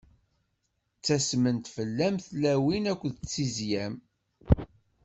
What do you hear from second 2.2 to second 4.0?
tlawin akked tizya-m.